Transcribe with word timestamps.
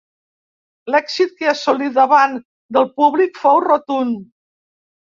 L'èxit 0.95 1.35
que 1.41 1.51
assolí 1.53 1.91
davant 1.99 2.35
del 2.79 2.91
públic 2.99 3.39
fou 3.45 3.65
rotund. 3.69 4.19